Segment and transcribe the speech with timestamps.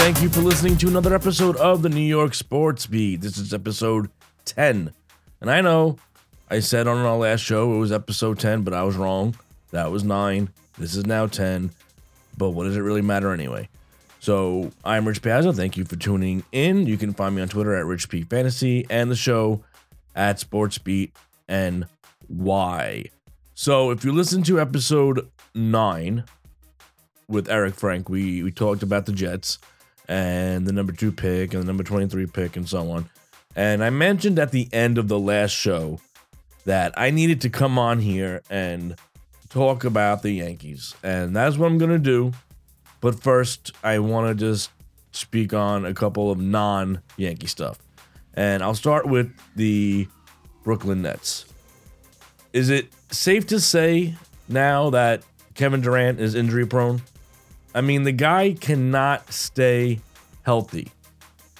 [0.00, 3.20] Thank you for listening to another episode of the New York Sports Beat.
[3.20, 4.08] This is episode
[4.46, 4.94] 10.
[5.42, 5.98] And I know
[6.48, 9.36] I said on our last show it was episode 10, but I was wrong.
[9.72, 10.48] That was 9.
[10.78, 11.70] This is now 10.
[12.38, 13.68] But what does it really matter anyway?
[14.20, 15.52] So I'm Rich Piazza.
[15.52, 16.86] Thank you for tuning in.
[16.86, 19.62] You can find me on Twitter at Rich P Fantasy and the show
[20.16, 21.14] at Sports Beat
[21.46, 23.04] NY.
[23.54, 26.24] So if you listen to episode 9,
[27.30, 29.58] with Eric Frank, we we talked about the Jets
[30.10, 33.08] and the number two pick and the number 23 pick and so on.
[33.54, 36.00] And I mentioned at the end of the last show
[36.64, 38.96] that I needed to come on here and
[39.50, 40.96] talk about the Yankees.
[41.04, 42.32] And that's what I'm going to do.
[43.00, 44.70] But first, I want to just
[45.12, 47.78] speak on a couple of non Yankee stuff.
[48.34, 50.08] And I'll start with the
[50.64, 51.46] Brooklyn Nets.
[52.52, 54.14] Is it safe to say
[54.48, 55.22] now that
[55.54, 57.00] Kevin Durant is injury prone?
[57.74, 60.00] I mean, the guy cannot stay
[60.42, 60.90] healthy.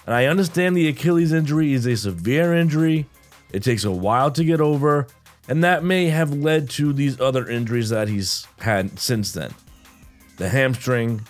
[0.07, 3.07] And I understand the Achilles injury is a severe injury.
[3.53, 5.07] It takes a while to get over,
[5.49, 9.55] and that may have led to these other injuries that he's had since then.
[10.37, 11.27] The hamstring,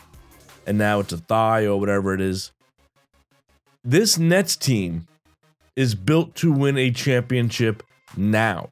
[0.67, 2.53] and now it's a thigh or whatever it is.
[3.83, 5.06] This Nets team
[5.77, 7.83] is built to win a championship
[8.17, 8.70] now.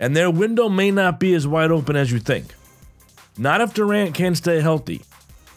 [0.00, 2.54] And their window may not be as wide open as you think.
[3.38, 5.02] Not if Durant can stay healthy.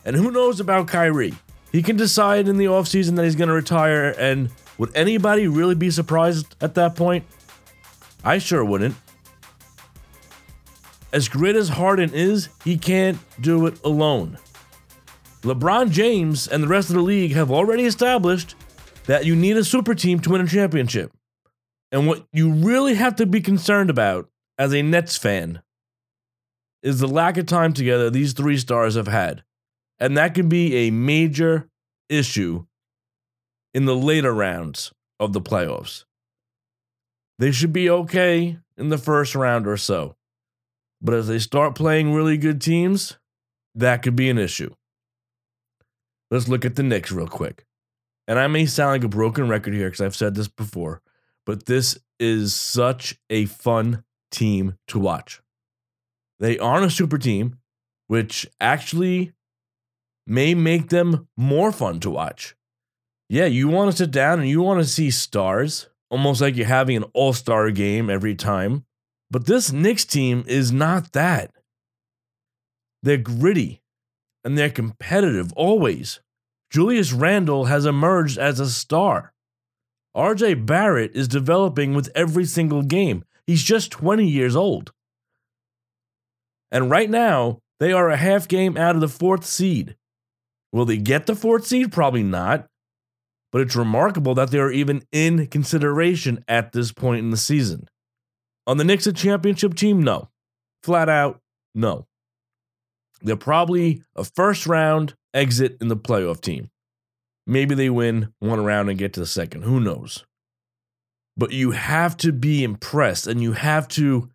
[0.05, 1.33] And who knows about Kyrie?
[1.71, 5.75] He can decide in the offseason that he's going to retire, and would anybody really
[5.75, 7.25] be surprised at that point?
[8.23, 8.95] I sure wouldn't.
[11.13, 14.37] As great as Harden is, he can't do it alone.
[15.41, 18.55] LeBron James and the rest of the league have already established
[19.07, 21.11] that you need a super team to win a championship.
[21.91, 25.61] And what you really have to be concerned about as a Nets fan
[26.83, 29.43] is the lack of time together these three stars have had.
[29.99, 31.69] And that can be a major
[32.09, 32.65] issue
[33.73, 36.05] in the later rounds of the playoffs.
[37.37, 40.15] They should be okay in the first round or so.
[41.01, 43.17] But as they start playing really good teams,
[43.73, 44.73] that could be an issue.
[46.29, 47.65] Let's look at the Knicks real quick.
[48.27, 51.01] And I may sound like a broken record here because I've said this before,
[51.45, 55.41] but this is such a fun team to watch.
[56.41, 57.59] They aren't a super team,
[58.07, 59.31] which actually
[60.25, 62.55] may make them more fun to watch.
[63.29, 66.65] Yeah, you want to sit down and you want to see stars, almost like you're
[66.65, 68.85] having an all star game every time.
[69.29, 71.51] But this Knicks team is not that.
[73.03, 73.83] They're gritty
[74.43, 76.21] and they're competitive always.
[76.71, 79.33] Julius Randle has emerged as a star.
[80.17, 83.23] RJ Barrett is developing with every single game.
[83.45, 84.91] He's just 20 years old.
[86.71, 89.95] And right now, they are a half game out of the fourth seed.
[90.71, 91.91] Will they get the fourth seed?
[91.91, 92.67] Probably not.
[93.51, 97.87] But it's remarkable that they are even in consideration at this point in the season.
[98.65, 100.01] On the Knicks, a championship team?
[100.01, 100.29] No.
[100.83, 101.41] Flat out,
[101.75, 102.05] no.
[103.21, 106.69] They're probably a first round exit in the playoff team.
[107.45, 109.63] Maybe they win one round and get to the second.
[109.63, 110.25] Who knows?
[111.35, 114.29] But you have to be impressed and you have to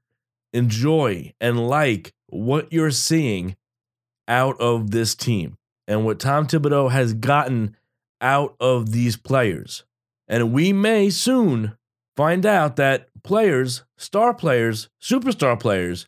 [0.53, 3.57] enjoy and like what you're seeing
[4.29, 5.57] out of this team
[5.87, 7.77] and what Tom Thibodeau has gotten
[8.21, 9.85] out of these players.
[10.29, 11.77] And we may soon
[12.17, 16.07] find out that players, star players, superstar players,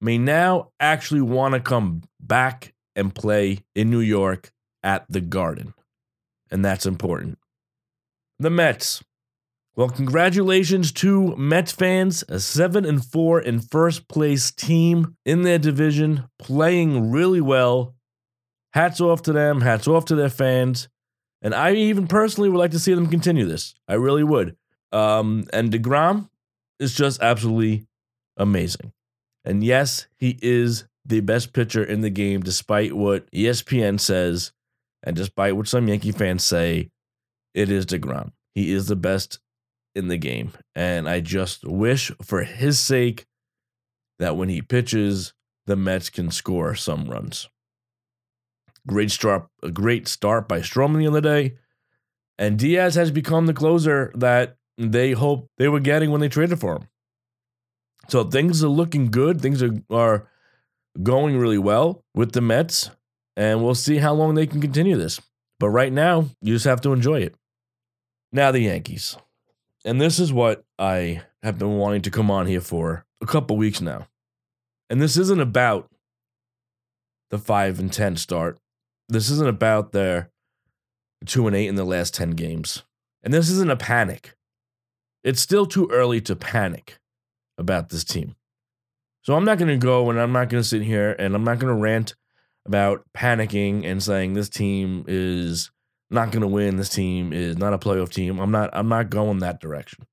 [0.00, 5.74] may now actually want to come back and play in New York at the Garden.
[6.50, 7.38] And that's important.
[8.38, 9.02] The Mets.
[9.76, 15.58] Well, congratulations to Mets fans, a 7 and 4 in first place team in their
[15.58, 17.94] division, playing really well.
[18.72, 20.88] Hats off to them, hats off to their fans.
[21.42, 23.74] And I even personally would like to see them continue this.
[23.88, 24.56] I really would.
[24.92, 26.28] Um, and DeGrom
[26.78, 27.86] is just absolutely
[28.36, 28.92] amazing.
[29.44, 34.52] And yes, he is the best pitcher in the game, despite what ESPN says,
[35.02, 36.90] and despite what some Yankee fans say,
[37.54, 38.32] it is DeGrom.
[38.54, 39.38] He is the best
[39.94, 40.52] in the game.
[40.74, 43.26] And I just wish for his sake
[44.18, 45.32] that when he pitches,
[45.66, 47.48] the Mets can score some runs.
[48.86, 51.56] Great start, a great start by Stroman the other day.
[52.38, 56.58] And Diaz has become the closer that they hoped they were getting when they traded
[56.58, 56.88] for him.
[58.08, 59.40] So things are looking good.
[59.40, 60.28] Things are, are
[61.02, 62.90] going really well with the Mets.
[63.36, 65.20] And we'll see how long they can continue this.
[65.58, 67.34] But right now, you just have to enjoy it.
[68.32, 69.16] Now, the Yankees
[69.84, 73.56] and this is what I have been wanting to come on here for a couple
[73.56, 74.06] weeks now.
[74.88, 75.88] And this isn't about
[77.30, 78.58] the 5 and 10 start.
[79.08, 80.30] This isn't about their
[81.26, 82.82] two and eight in the last 10 games.
[83.22, 84.34] And this isn't a panic.
[85.22, 86.98] It's still too early to panic
[87.58, 88.36] about this team.
[89.22, 91.44] So I'm not going to go and I'm not going to sit here and I'm
[91.44, 92.14] not going to rant
[92.66, 95.70] about panicking and saying this team is
[96.10, 98.38] not going to win, this team is not a playoff team.
[98.38, 100.06] I'm not I'm not going that direction.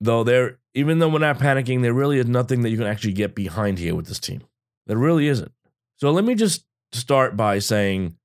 [0.00, 3.12] Though there even though we're not panicking, there really is nothing that you can actually
[3.12, 4.42] get behind here with this team.
[4.86, 5.52] There really isn't.
[5.96, 8.16] So let me just start by saying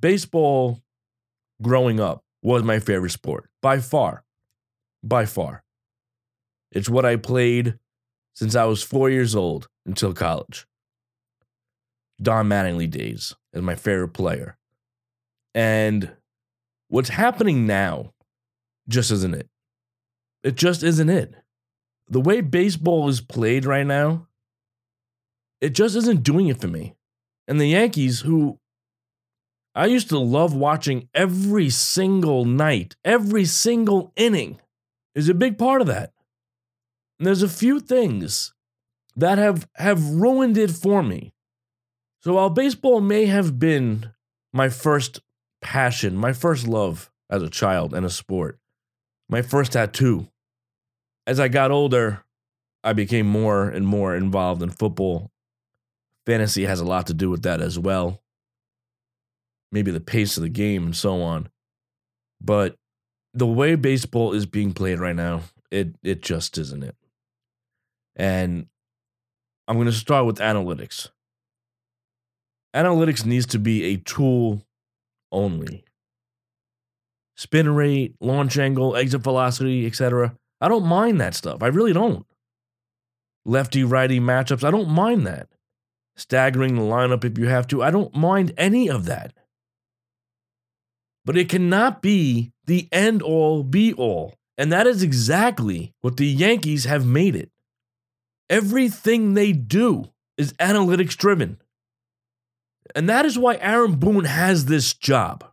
[0.00, 0.80] baseball
[1.60, 4.24] growing up was my favorite sport by far.
[5.02, 5.62] By far.
[6.72, 7.78] It's what I played
[8.34, 10.66] since I was four years old until college.
[12.20, 14.56] Don Mattingly days as my favorite player.
[15.54, 16.12] And
[16.88, 18.12] what's happening now
[18.88, 19.48] just isn't it.
[20.42, 21.34] It just isn't it.
[22.08, 24.28] The way baseball is played right now,
[25.60, 26.94] it just isn't doing it for me.
[27.46, 28.58] And the Yankees, who
[29.74, 34.60] I used to love watching every single night, every single inning,
[35.14, 36.12] is a big part of that.
[37.18, 38.54] And there's a few things
[39.16, 41.32] that have have ruined it for me.
[42.22, 44.12] So while baseball may have been
[44.52, 45.20] my first
[45.60, 48.58] passion, my first love as a child and a sport,
[49.28, 50.28] my first tattoo,
[51.26, 52.24] as I got older,
[52.82, 55.30] I became more and more involved in football.
[56.26, 58.22] Fantasy has a lot to do with that as well.
[59.70, 61.48] Maybe the pace of the game and so on.
[62.40, 62.76] But
[63.34, 66.96] the way baseball is being played right now, it it just isn't it.
[68.16, 68.66] And
[69.66, 71.10] I'm going to start with analytics.
[72.74, 74.62] Analytics needs to be a tool
[75.32, 75.84] only.
[77.36, 80.36] Spin rate, launch angle, exit velocity, etc.
[80.60, 81.62] I don't mind that stuff.
[81.62, 82.26] I really don't.
[83.44, 85.48] Lefty righty matchups, I don't mind that.
[86.16, 89.32] Staggering the lineup if you have to, I don't mind any of that.
[91.24, 94.34] But it cannot be the end all be all.
[94.56, 97.50] And that is exactly what the Yankees have made it.
[98.50, 101.58] Everything they do is analytics driven.
[102.98, 105.44] And that is why Aaron Boone has this job.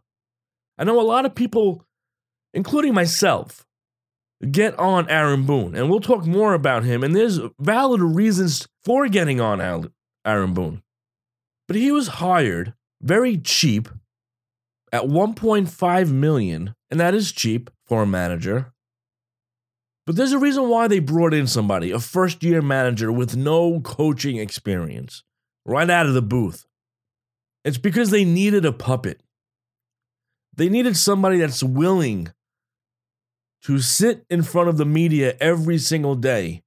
[0.79, 1.85] I know a lot of people,
[2.55, 3.67] including myself,
[4.49, 7.03] get on Aaron Boone, and we'll talk more about him.
[7.03, 9.61] And there's valid reasons for getting on
[10.25, 10.81] Aaron Boone.
[11.67, 13.89] But he was hired very cheap
[14.91, 18.73] at 1.5 million, and that is cheap for a manager.
[20.07, 23.81] But there's a reason why they brought in somebody, a first year manager with no
[23.81, 25.23] coaching experience,
[25.63, 26.65] right out of the booth.
[27.65, 29.21] It's because they needed a puppet.
[30.55, 32.31] They needed somebody that's willing
[33.63, 36.61] to sit in front of the media every single day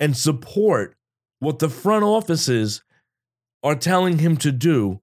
[0.00, 0.96] and support
[1.38, 2.82] what the front offices
[3.62, 5.00] are telling him to do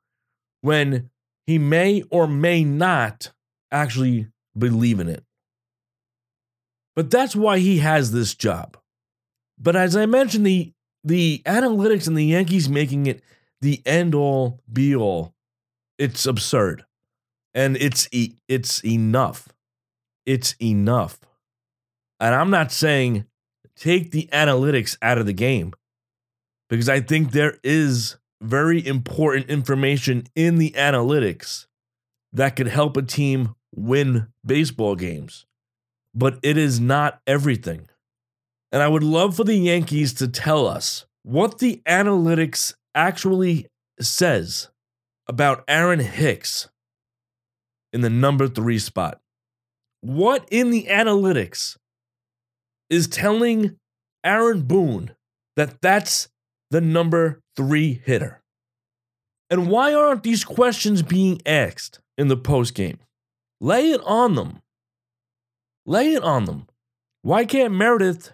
[0.61, 1.09] when
[1.47, 3.31] he may or may not
[3.71, 4.27] actually
[4.57, 5.23] believe in it.
[6.95, 8.77] But that's why he has this job.
[9.57, 10.73] But as I mentioned, the
[11.05, 13.21] the analytics and the Yankees making it
[13.63, 15.33] the end all be all,
[15.97, 16.85] it's absurd.
[17.55, 18.07] And it's
[18.47, 19.49] it's enough.
[20.25, 21.19] It's enough.
[22.19, 23.25] And I'm not saying
[23.75, 25.73] take the analytics out of the game
[26.69, 31.65] because I think there is very important information in the analytics
[32.31, 35.45] that could help a team win baseball games
[36.13, 37.87] but it is not everything.
[38.71, 43.67] And I would love for the Yankees to tell us what the analytics actually
[43.99, 44.69] says
[45.27, 46.69] about Aaron Hicks
[47.91, 49.19] in the number three spot.
[50.01, 51.77] What in the analytics
[52.89, 53.77] is telling
[54.23, 55.15] Aaron Boone
[55.55, 56.27] that that's
[56.71, 58.41] the number three hitter?
[59.49, 62.99] And why aren't these questions being asked in the post game?
[63.61, 64.61] Lay it on them.
[65.85, 66.67] Lay it on them.
[67.21, 68.33] Why can't Meredith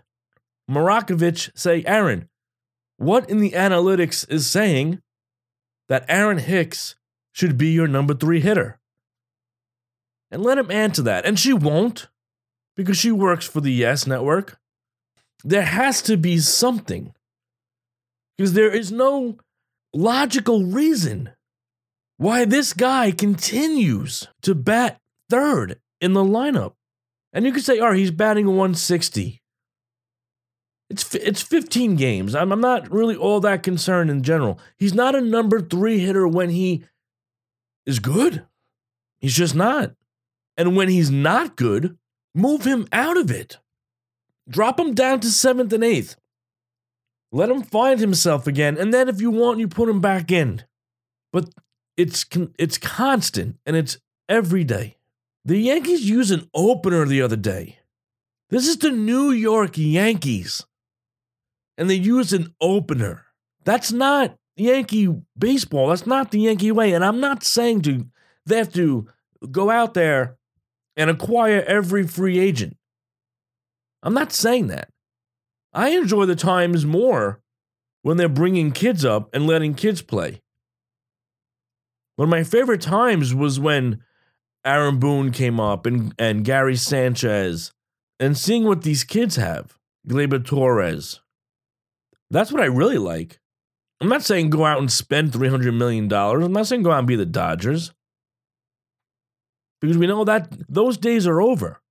[0.70, 2.30] Marakovits say, Aaron,
[3.00, 5.02] what in the analytics is saying
[5.88, 6.96] that Aaron Hicks
[7.32, 8.78] should be your number three hitter?
[10.30, 11.26] And let him answer that.
[11.26, 12.08] And she won't
[12.76, 14.60] because she works for the Yes Network.
[15.44, 17.14] There has to be something
[18.38, 19.38] because there is no
[19.94, 21.32] logical reason
[22.18, 26.74] why this guy continues to bat third in the lineup.
[27.32, 29.39] And you could say, all right, he's batting 160.
[30.90, 32.34] It's it's 15 games.
[32.34, 34.60] I'm, I'm not really all that concerned in general.
[34.78, 36.84] He's not a number three hitter when he
[37.86, 38.46] is good.
[39.20, 39.94] He's just not.
[40.58, 41.98] And when he's not good,
[42.34, 43.60] move him out of it.
[44.50, 46.16] Drop him down to seventh and eighth.
[47.32, 48.78] Let him find himself again.
[48.78, 50.64] And then if you want, you put him back in.
[51.32, 51.50] But
[51.98, 52.26] it's
[52.58, 54.98] it's constant and it's every day.
[55.46, 57.80] The Yankees used an opener the other day.
[58.50, 60.66] This is the New York Yankees.
[61.80, 63.26] And they used an opener.
[63.64, 65.88] That's not Yankee baseball.
[65.88, 66.92] That's not the Yankee way.
[66.94, 68.06] And I'm not saying to
[68.46, 69.08] they have to
[69.50, 70.38] go out there
[70.98, 72.76] and acquire every free agent.
[74.04, 74.90] I'm not saying that.
[75.74, 77.42] I enjoy the times more
[78.02, 80.42] when they're bringing kids up and letting kids play.
[82.18, 84.04] One of my favorite times was when
[84.66, 87.72] Aaron Boone came up and, and Gary Sanchez
[88.20, 89.78] and seeing what these kids have.
[90.06, 91.22] Gleyber Torres.
[92.32, 93.40] That's what I really like.
[94.02, 96.12] I'm not saying go out and spend $300 million.
[96.12, 97.92] I'm not saying go out and be the Dodgers.
[99.82, 101.82] Because we know that those days are over.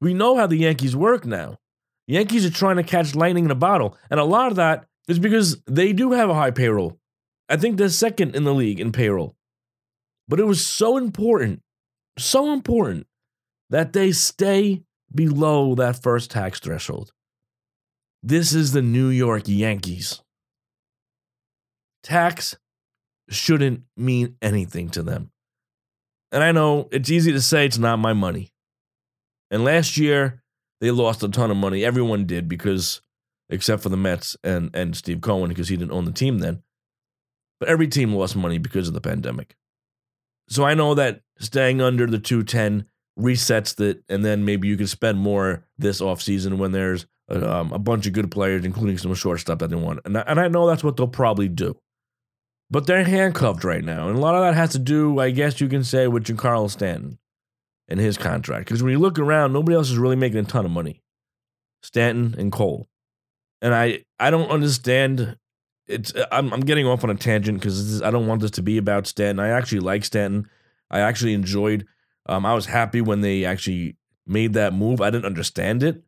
[0.00, 1.58] We know how the Yankees work now.
[2.06, 3.96] Yankees are trying to catch lightning in a bottle.
[4.10, 6.98] And a lot of that is because they do have a high payroll.
[7.48, 9.36] I think they're second in the league in payroll.
[10.28, 11.62] But it was so important,
[12.18, 13.06] so important
[13.70, 14.82] that they stay
[15.14, 17.12] below that first tax threshold.
[18.22, 20.20] This is the New York Yankees.
[22.02, 22.56] Tax
[23.30, 25.30] shouldn't mean anything to them.
[26.32, 28.52] And I know it's easy to say it's not my money.
[29.50, 30.42] And last year,
[30.80, 31.84] they lost a ton of money.
[31.84, 33.00] Everyone did because,
[33.48, 36.62] except for the Mets and, and Steve Cohen, because he didn't own the team then.
[37.58, 39.56] But every team lost money because of the pandemic.
[40.48, 42.86] So I know that staying under the 210
[43.18, 47.78] resets it, and then maybe you can spend more this offseason when there's um, a
[47.78, 50.00] bunch of good players, including some shortstop that they want.
[50.04, 51.76] And I, and I know that's what they'll probably do.
[52.70, 54.08] But they're handcuffed right now.
[54.08, 56.70] And a lot of that has to do, I guess you can say, with Giancarlo
[56.70, 57.18] Stanton
[57.88, 58.66] and his contract.
[58.66, 61.02] Because when you look around, nobody else is really making a ton of money.
[61.82, 62.88] Stanton and Cole.
[63.60, 65.36] And I, I don't understand.
[65.88, 68.78] It's I'm, I'm getting off on a tangent because I don't want this to be
[68.78, 69.44] about Stanton.
[69.44, 70.48] I actually like Stanton.
[70.90, 71.86] I actually enjoyed.
[72.26, 73.96] Um, I was happy when they actually
[74.26, 75.00] made that move.
[75.00, 76.02] I didn't understand it,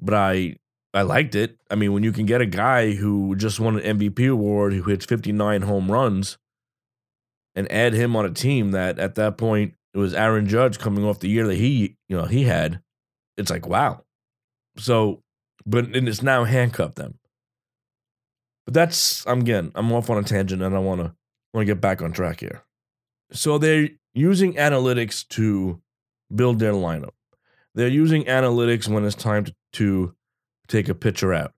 [0.00, 0.56] but I
[0.94, 1.58] I liked it.
[1.68, 4.84] I mean, when you can get a guy who just won an MVP award who
[4.84, 6.38] hits 59 home runs
[7.56, 11.04] and add him on a team that at that point it was Aaron Judge coming
[11.04, 12.80] off the year that he, you know, he had,
[13.36, 14.04] it's like, wow.
[14.76, 15.22] So,
[15.66, 17.18] but and it's now handcuffed them.
[18.64, 21.14] But that's I'm again, I'm off on a tangent and I want to
[21.52, 22.64] want to get back on track here.
[23.32, 25.80] So they're using analytics to
[26.34, 27.14] build their lineup.
[27.74, 30.14] They're using analytics when it's time to, to
[30.68, 31.52] take a pitcher out.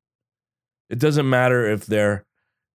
[0.89, 2.25] It doesn't matter if they're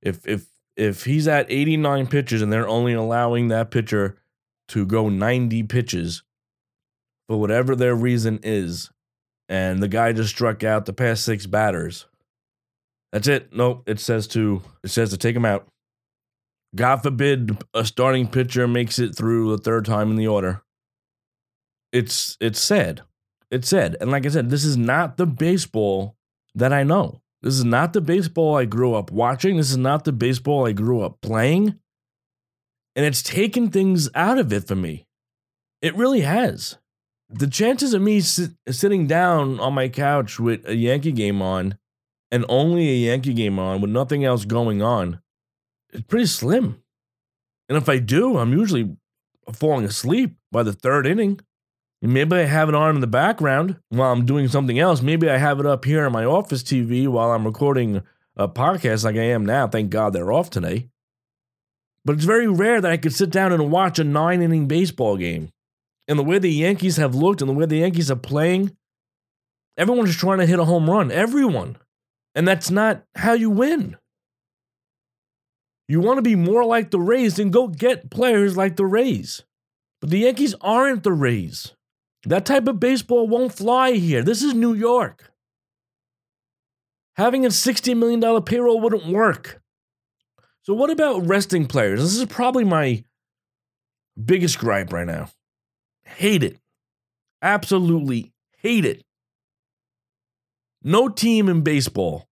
[0.02, 4.18] if if if he's at 89 pitches and they're only allowing that pitcher
[4.70, 6.24] to go 90 pitches
[7.28, 8.90] for whatever their reason is
[9.50, 12.08] and the guy just struck out the past 6 batters.
[13.12, 13.54] That's it.
[13.54, 15.68] Nope, it says to it says to take him out.
[16.74, 20.64] God forbid a starting pitcher makes it through the third time in the order.
[21.92, 23.02] It's it's sad.
[23.50, 23.98] It's sad.
[24.00, 26.16] And like I said, this is not the baseball
[26.56, 27.22] that I know.
[27.42, 29.58] This is not the baseball I grew up watching.
[29.58, 31.80] This is not the baseball I grew up playing.
[32.96, 35.08] And it's taken things out of it for me.
[35.82, 36.78] It really has.
[37.30, 41.78] The chances of me sit, sitting down on my couch with a Yankee game on
[42.32, 45.22] and only a Yankee game on with nothing else going on
[45.92, 46.84] is pretty slim.
[47.70, 48.98] And if I do, I'm usually
[49.54, 51.40] falling asleep by the third inning.
[52.04, 55.02] Maybe I have it on in the background while I'm doing something else.
[55.02, 58.02] Maybe I have it up here on my office TV while I'm recording
[58.36, 59.68] a podcast like I am now.
[59.68, 60.90] Thank God they're off today.
[62.04, 65.16] But it's very rare that I could sit down and watch a nine inning baseball
[65.16, 65.52] game.
[66.08, 68.76] And the way the Yankees have looked and the way the Yankees are playing,
[69.78, 71.12] everyone's trying to hit a home run.
[71.12, 71.78] Everyone.
[72.34, 73.98] And that's not how you win.
[75.88, 79.44] You want to be more like the Rays, then go get players like the Rays.
[80.00, 81.74] But the Yankees aren't the Rays.
[82.26, 84.22] That type of baseball won't fly here.
[84.22, 85.32] This is New York.
[87.16, 89.62] Having a $60 million payroll wouldn't work.
[90.64, 92.02] So, what about resting players?
[92.02, 93.04] This is probably my
[94.24, 95.30] biggest gripe right now.
[96.04, 96.60] Hate it.
[97.42, 99.04] Absolutely hate it.
[100.84, 102.28] No team in baseball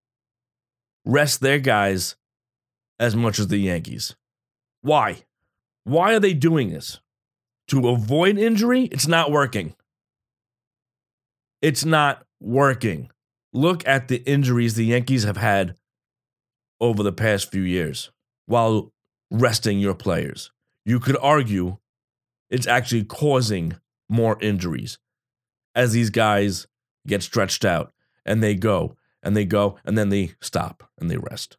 [1.04, 2.16] rests their guys
[2.98, 4.14] as much as the Yankees.
[4.82, 5.24] Why?
[5.84, 7.00] Why are they doing this?
[7.68, 8.84] To avoid injury?
[8.84, 9.74] It's not working.
[11.62, 13.10] It's not working.
[13.52, 15.74] Look at the injuries the Yankees have had
[16.80, 18.10] over the past few years
[18.46, 18.92] while
[19.30, 20.50] resting your players.
[20.84, 21.78] You could argue
[22.48, 23.76] it's actually causing
[24.08, 24.98] more injuries
[25.74, 26.66] as these guys
[27.06, 27.92] get stretched out
[28.24, 31.56] and they go and they go and then they stop and they rest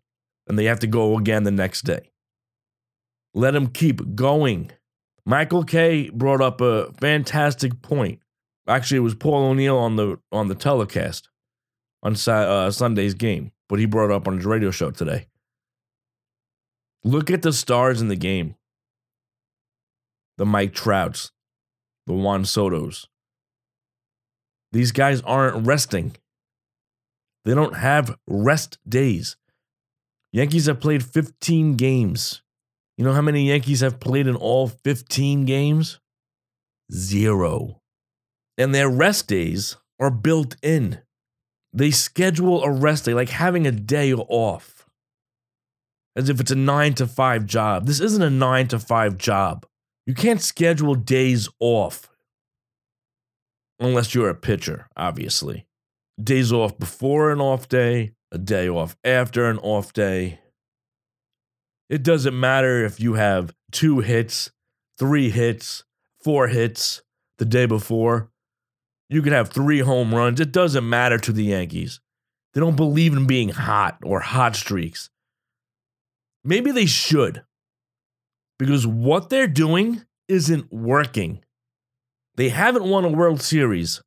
[0.47, 2.11] and they have to go again the next day.
[3.33, 4.71] Let them keep going.
[5.25, 8.19] Michael Kay brought up a fantastic point.
[8.71, 11.29] Actually, it was Paul O'Neill on the on the telecast
[12.03, 15.27] on uh, Sunday's game, but he brought up on his radio show today.
[17.03, 18.55] Look at the stars in the game.
[20.37, 21.31] The Mike Trouts,
[22.07, 23.07] the Juan Sotos.
[24.71, 26.15] These guys aren't resting.
[27.43, 29.35] They don't have rest days.
[30.31, 32.41] Yankees have played 15 games.
[32.97, 35.99] You know how many Yankees have played in all 15 games?
[36.93, 37.80] Zero.
[38.57, 40.99] And their rest days are built in.
[41.73, 44.85] They schedule a rest day, like having a day off,
[46.15, 47.85] as if it's a nine to five job.
[47.85, 49.65] This isn't a nine to five job.
[50.05, 52.09] You can't schedule days off
[53.79, 55.65] unless you're a pitcher, obviously.
[56.21, 60.39] Days off before an off day, a day off after an off day.
[61.89, 64.51] It doesn't matter if you have two hits,
[64.97, 65.83] three hits,
[66.23, 67.01] four hits
[67.37, 68.30] the day before.
[69.11, 70.39] You could have three home runs.
[70.39, 71.99] It doesn't matter to the Yankees.
[72.53, 75.09] They don't believe in being hot or hot streaks.
[76.45, 77.43] Maybe they should,
[78.57, 81.43] because what they're doing isn't working.
[82.35, 84.01] They haven't won a World Series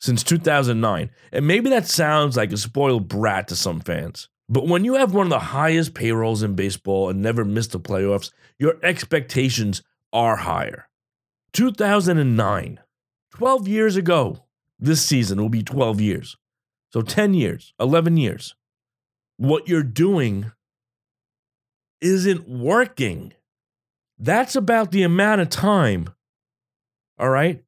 [0.00, 1.10] since 2009.
[1.32, 4.28] And maybe that sounds like a spoiled brat to some fans.
[4.48, 7.80] But when you have one of the highest payrolls in baseball and never miss the
[7.80, 9.82] playoffs, your expectations
[10.12, 10.88] are higher.
[11.52, 12.80] 2009,
[13.32, 14.44] 12 years ago,
[14.78, 16.36] this season will be 12 years.
[16.92, 18.54] So 10 years, 11 years.
[19.36, 20.50] What you're doing
[22.00, 23.32] isn't working.
[24.18, 26.10] That's about the amount of time,
[27.18, 27.62] all right,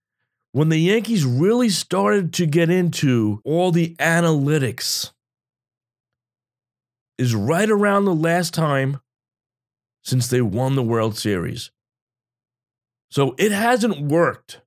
[0.53, 5.13] when the Yankees really started to get into all the analytics
[7.17, 9.01] is right around the last time
[10.03, 11.71] since they won the World Series.
[13.11, 14.62] So it hasn't worked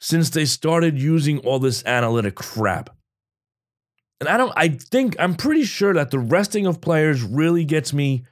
[0.00, 2.90] since they started using all this analytic crap.
[4.20, 7.92] And I don't I think I'm pretty sure that the resting of players really gets
[7.92, 8.24] me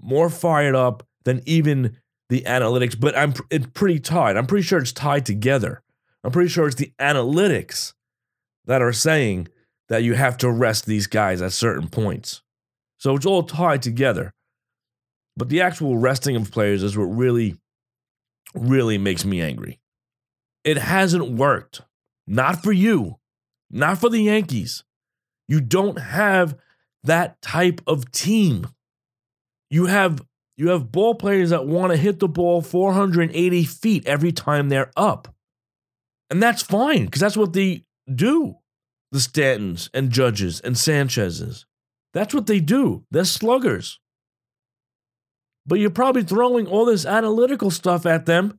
[0.00, 1.96] more fired up than even
[2.28, 4.36] the analytics, but I'm it's pretty tied.
[4.36, 5.82] I'm pretty sure it's tied together.
[6.24, 7.92] I'm pretty sure it's the analytics
[8.64, 9.48] that are saying
[9.88, 12.42] that you have to rest these guys at certain points.
[12.98, 14.32] So it's all tied together.
[15.36, 17.56] But the actual resting of players is what really,
[18.54, 19.78] really makes me angry.
[20.66, 21.82] It hasn't worked.
[22.26, 23.20] Not for you,
[23.70, 24.82] not for the Yankees.
[25.46, 26.56] You don't have
[27.04, 28.66] that type of team.
[29.70, 30.26] You have
[30.56, 34.90] you have ball players that want to hit the ball 480 feet every time they're
[34.96, 35.28] up.
[36.30, 38.56] And that's fine because that's what they do.
[39.12, 41.64] The Stantons and Judges and Sanchez's.
[42.12, 43.04] That's what they do.
[43.12, 44.00] They're sluggers.
[45.64, 48.58] But you're probably throwing all this analytical stuff at them,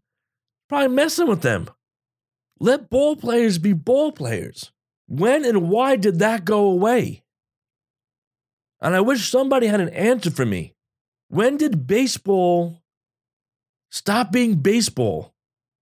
[0.70, 1.70] probably messing with them.
[2.60, 4.72] Let ball players be ball players.
[5.08, 7.24] When and why did that go away?
[8.82, 10.74] And I wish somebody had an answer for me.
[11.30, 12.82] When did baseball
[13.90, 15.34] stop being baseball?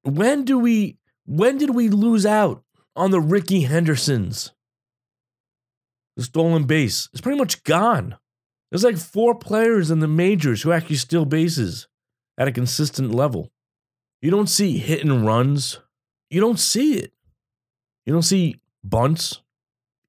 [0.03, 2.63] When do we when did we lose out
[2.95, 4.51] on the Ricky Hendersons?
[6.15, 8.17] the stolen base is pretty much gone.
[8.69, 11.87] There's like four players in the majors who actually steal bases
[12.37, 13.51] at a consistent level.
[14.21, 15.79] You don't see hit and runs.
[16.29, 17.13] You don't see it.
[18.05, 19.41] You don't see bunts,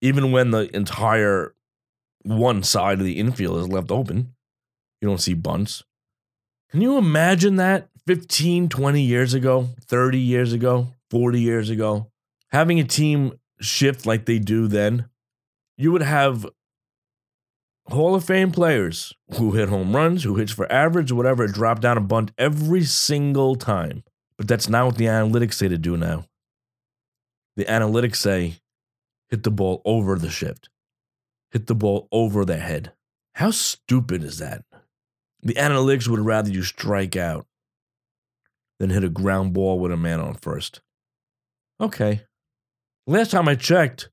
[0.00, 1.54] even when the entire
[2.22, 4.34] one side of the infield is left open.
[5.00, 5.84] You don't see bunts.
[6.70, 12.10] Can you imagine that 15, 20 years ago, 30 years ago, 40 years ago?
[12.50, 15.08] Having a team shift like they do then
[15.76, 16.46] you would have
[17.88, 21.98] Hall of Fame players who hit home runs, who hits for average, whatever, drop down
[21.98, 24.02] a bunt every single time.
[24.38, 26.26] But that's not what the analytics say to do now.
[27.56, 28.56] The analytics say
[29.28, 30.68] hit the ball over the shift,
[31.50, 32.92] hit the ball over their head.
[33.34, 34.64] How stupid is that?
[35.42, 37.46] The analytics would rather you strike out
[38.78, 40.80] than hit a ground ball with a man on first.
[41.80, 42.22] Okay.
[43.06, 44.10] Last time I checked,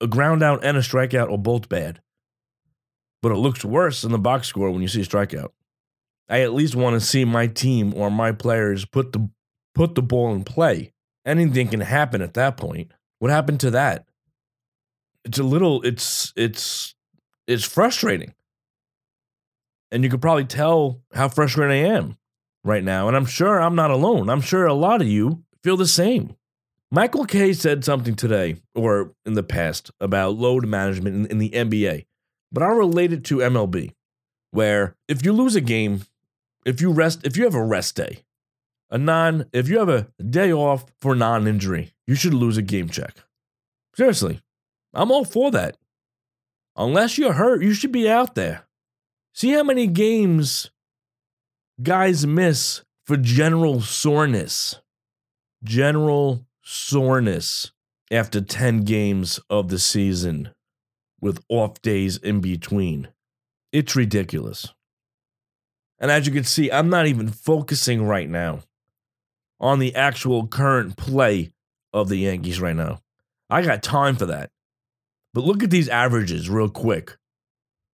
[0.00, 2.00] a ground out and a strikeout are both bad.
[3.22, 5.50] But it looks worse in the box score when you see a strikeout.
[6.28, 9.30] I at least want to see my team or my players put the
[9.74, 10.92] put the ball in play.
[11.24, 12.90] Anything can happen at that point.
[13.18, 14.06] What happened to that?
[15.24, 16.94] It's a little it's it's
[17.46, 18.34] it's frustrating.
[19.90, 22.18] And you could probably tell how frustrated I am
[22.64, 23.08] right now.
[23.08, 24.28] And I'm sure I'm not alone.
[24.28, 26.36] I'm sure a lot of you feel the same.
[26.90, 31.50] Michael Kay said something today or in the past about load management in, in, the
[31.50, 32.06] NBA,
[32.50, 33.92] but I'll relate it to MLB,
[34.52, 36.02] where if you lose a game
[36.64, 38.24] if you rest, if you have a rest day,
[38.90, 42.62] a non, if you have a day off for non injury, you should lose a
[42.62, 43.16] game check.
[43.94, 44.40] Seriously,
[44.94, 45.76] I'm all for that.
[46.76, 48.66] Unless you're hurt, you should be out there.
[49.34, 50.70] See how many games
[51.82, 54.76] guys miss for general soreness.
[55.62, 57.72] General soreness
[58.10, 60.50] after 10 games of the season
[61.20, 63.08] with off days in between.
[63.72, 64.72] It's ridiculous.
[65.98, 68.60] And as you can see, I'm not even focusing right now
[69.60, 71.52] on the actual current play
[71.92, 73.00] of the Yankees right now.
[73.50, 74.50] I got time for that.
[75.34, 77.16] But look at these averages real quick.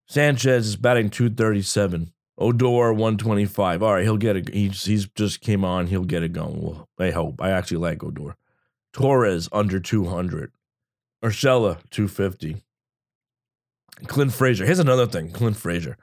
[0.07, 2.13] Sanchez is batting 237.
[2.37, 3.83] Odor 125.
[3.83, 4.53] All right, he'll get it.
[4.53, 5.87] He's he's just came on.
[5.87, 6.61] He'll get it going.
[6.61, 7.41] Well, I hope.
[7.41, 8.37] I actually like Odor.
[8.93, 10.53] Torres under 200.
[11.23, 12.63] Urshela 250.
[14.07, 14.67] Clint Frazier.
[14.67, 15.31] Here's another thing.
[15.31, 15.97] Clint Frazier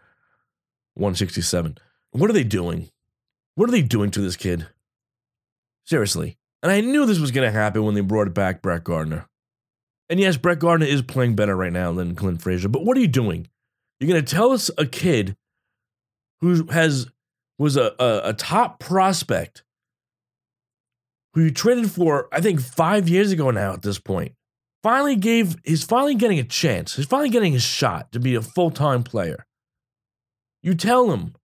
[0.96, 1.78] 167.
[2.12, 2.90] What are they doing?
[3.56, 4.68] What are they doing to this kid?
[5.92, 6.38] Seriously.
[6.64, 9.28] And I knew this was going to happen when they brought back Brett Gardner.
[10.10, 13.02] And yes, Brett Gardner is playing better right now than Clint Frazier, but what are
[13.02, 13.50] you doing?
[14.00, 15.36] You're going to tell us a kid
[16.40, 17.08] who has
[17.60, 19.66] was a, a, a top prospect
[21.34, 24.34] who you traded for, I think, five years ago now at this point,
[24.82, 26.96] finally gave, he's finally getting a chance.
[26.96, 29.46] He's finally getting a shot to be a full time player.
[30.64, 31.36] You tell him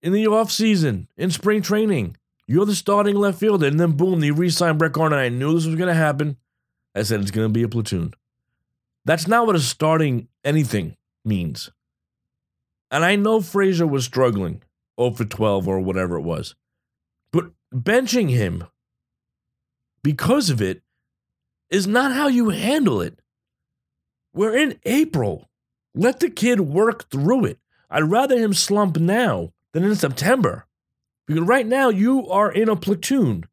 [0.00, 2.16] in the offseason, in spring training,
[2.52, 3.66] you're the starting left fielder.
[3.66, 5.16] And then boom, they re signed Brett Gardner.
[5.16, 6.36] I knew this was going to happen.
[6.94, 8.12] I said it's going to be a platoon.
[9.06, 11.70] That's not what a starting anything means.
[12.90, 14.62] And I know Frazier was struggling
[15.00, 16.54] 0 for 12 or whatever it was.
[17.32, 18.64] But benching him
[20.02, 20.82] because of it
[21.70, 23.18] is not how you handle it.
[24.34, 25.48] We're in April.
[25.94, 27.58] Let the kid work through it.
[27.90, 30.66] I'd rather him slump now than in September.
[31.26, 33.44] Because right now you are in a platoon.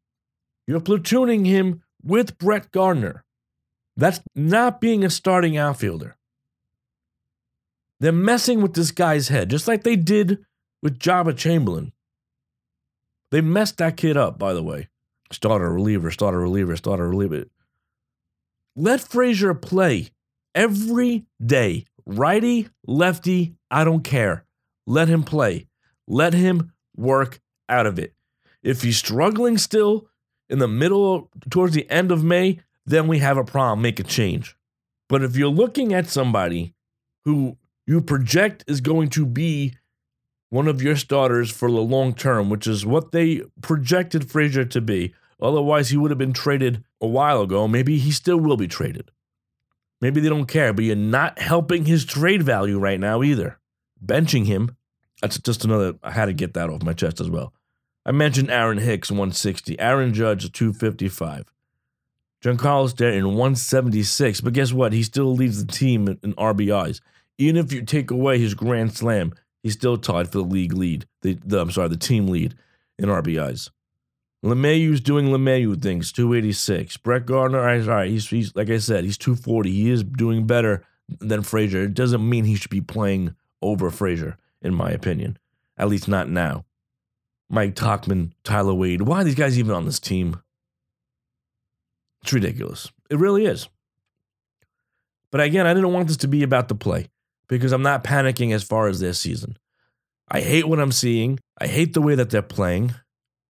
[0.66, 3.24] You're platooning him with Brett Gardner.
[3.96, 6.16] That's not being a starting outfielder.
[8.00, 10.38] They're messing with this guy's head, just like they did
[10.82, 11.92] with Joba Chamberlain.
[13.30, 14.88] They messed that kid up, by the way.
[15.30, 17.44] Starter, reliever, starter, reliever, starter, reliever.
[18.74, 20.08] Let Frazier play
[20.54, 21.84] every day.
[22.06, 24.44] Righty, lefty, I don't care.
[24.86, 25.68] Let him play.
[26.08, 27.38] Let him work
[27.70, 28.14] out of it.
[28.62, 30.08] If he's struggling still
[30.48, 33.80] in the middle, towards the end of May, then we have a problem.
[33.80, 34.56] Make a change.
[35.08, 36.74] But if you're looking at somebody
[37.24, 37.56] who
[37.86, 39.74] you project is going to be
[40.50, 44.80] one of your starters for the long term, which is what they projected Frazier to
[44.80, 47.66] be, Otherwise, he would have been traded a while ago.
[47.66, 49.10] Maybe he still will be traded.
[50.00, 53.58] Maybe they don't care, but you're not helping his trade value right now either.
[54.04, 54.76] Benching him,
[55.20, 57.52] that's just another, I had to get that off my chest as well.
[58.04, 59.78] I mentioned Aaron Hicks, 160.
[59.78, 61.52] Aaron Judge, 255.
[62.42, 64.40] Giancarlo Stanton, 176.
[64.40, 64.92] But guess what?
[64.92, 67.00] He still leads the team in RBIs.
[67.38, 69.32] Even if you take away his grand slam,
[69.62, 71.06] he's still tied for the league lead.
[71.22, 72.54] The, the I'm sorry, the team lead
[72.98, 73.70] in RBIs.
[74.44, 76.96] LeMahieu's doing LeMahieu things, 286.
[76.98, 79.70] Brett Gardner, all right, he's, he's like I said, he's 240.
[79.70, 80.82] He is doing better
[81.18, 81.82] than Frazier.
[81.82, 85.38] It doesn't mean he should be playing over Frazier, in my opinion.
[85.76, 86.64] At least not now.
[87.50, 89.02] Mike Tauchman, Tyler Wade.
[89.02, 90.40] Why are these guys even on this team?
[92.22, 92.90] It's ridiculous.
[93.10, 93.68] It really is.
[95.32, 97.08] But again, I didn't want this to be about the play
[97.48, 99.58] because I'm not panicking as far as their season.
[100.28, 101.40] I hate what I'm seeing.
[101.60, 102.94] I hate the way that they're playing.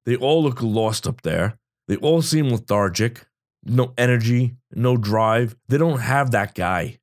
[0.06, 1.58] They all look lost up there.
[1.86, 3.26] They all seem lethargic,
[3.64, 5.56] no energy, no drive.
[5.68, 6.98] They don't have that guy.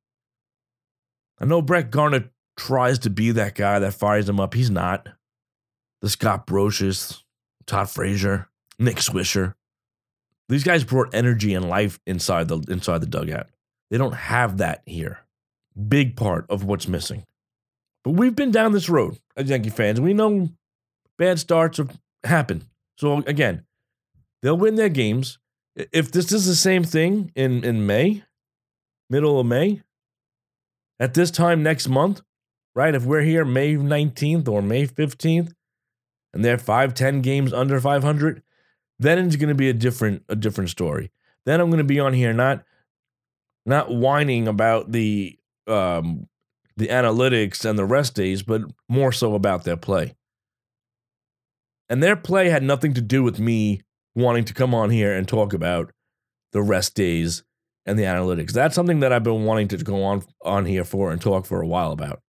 [1.40, 4.54] I know Brett Gardner tries to be that guy that fires him up.
[4.54, 5.08] He's not.
[6.00, 7.22] The Scott Brosius,
[7.66, 9.54] Todd Frazier, Nick Swisher.
[10.48, 13.48] These guys brought energy and life inside the inside the dugout.
[13.90, 15.20] They don't have that here.
[15.88, 17.24] Big part of what's missing.
[18.04, 20.00] But we've been down this road as Yankee fans.
[20.00, 20.48] We know
[21.18, 22.64] bad starts have happened.
[22.96, 23.64] So again,
[24.42, 25.38] they'll win their games.
[25.76, 28.24] If this is the same thing in, in May,
[29.10, 29.82] middle of May,
[30.98, 32.22] at this time next month,
[32.74, 32.94] right?
[32.94, 35.52] If we're here May 19th or May 15th,
[36.32, 38.42] and they're five, 10 games under 500,
[38.98, 41.10] then it's going to be a different, a different story.
[41.46, 42.64] Then I'm going to be on here not,
[43.64, 46.28] not whining about the, um,
[46.76, 50.14] the analytics and the rest days, but more so about their play.
[51.88, 53.82] And their play had nothing to do with me
[54.14, 55.92] wanting to come on here and talk about
[56.52, 57.42] the rest days
[57.86, 58.52] and the analytics.
[58.52, 61.62] That's something that I've been wanting to go on on here for and talk for
[61.62, 62.20] a while about.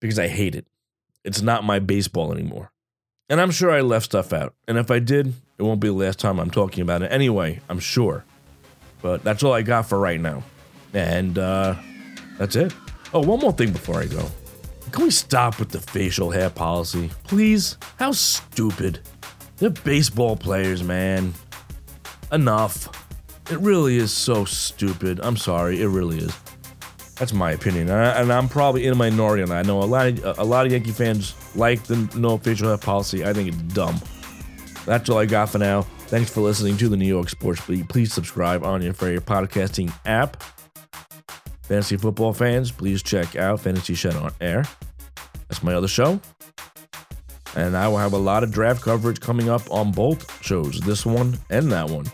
[0.00, 0.66] Because I hate it.
[1.26, 2.70] It's not my baseball anymore.
[3.28, 4.54] And I'm sure I left stuff out.
[4.68, 7.60] And if I did, it won't be the last time I'm talking about it anyway,
[7.68, 8.24] I'm sure.
[9.02, 10.44] But that's all I got for right now.
[10.94, 11.74] And uh,
[12.38, 12.72] that's it.
[13.12, 14.24] Oh, one more thing before I go.
[14.92, 17.10] Can we stop with the facial hair policy?
[17.24, 17.76] Please?
[17.98, 19.00] How stupid.
[19.56, 21.34] They're baseball players, man.
[22.30, 22.88] Enough.
[23.50, 25.20] It really is so stupid.
[25.22, 26.36] I'm sorry, it really is.
[27.18, 29.58] That's my opinion, and I'm probably in a minority on that.
[29.58, 32.76] I know a lot of a lot of Yankee fans like the no facial hair
[32.76, 33.24] policy.
[33.24, 33.98] I think it's dumb.
[34.84, 35.82] That's all I got for now.
[36.08, 37.88] Thanks for listening to the New York Sports Beat.
[37.88, 40.42] Please subscribe on your favorite podcasting app.
[41.62, 44.64] Fantasy football fans, please check out Fantasy Shed on Air.
[45.48, 46.20] That's my other show.
[47.56, 51.06] And I will have a lot of draft coverage coming up on both shows, this
[51.06, 52.04] one and that one.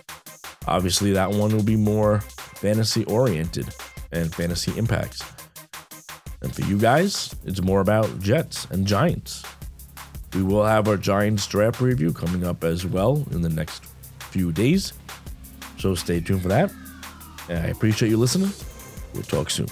[0.68, 3.74] Obviously, that one will be more fantasy oriented
[4.12, 5.22] and fantasy impacts.
[6.42, 9.42] And for you guys, it's more about Jets and Giants.
[10.34, 13.84] We will have our Giants draft review coming up as well in the next
[14.30, 14.92] few days.
[15.78, 16.72] So stay tuned for that.
[17.48, 18.50] And I appreciate you listening.
[19.14, 19.68] We'll talk soon.